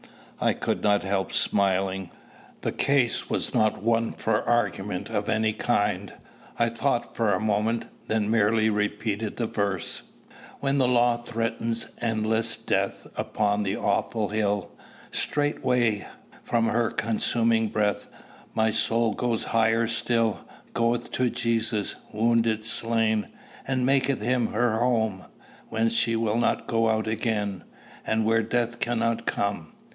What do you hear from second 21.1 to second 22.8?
to Jesus, wounded,